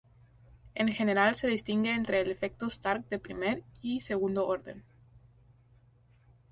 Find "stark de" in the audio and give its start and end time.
2.65-3.19